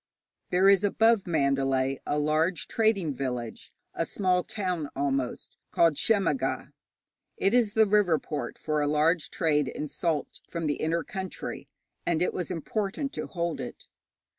[0.49, 6.71] There is above Mandalay a large trading village a small town almost called Shemmaga.
[7.37, 11.67] It is the river port for a large trade in salt from the inner country,
[12.03, 13.85] and it was important to hold it.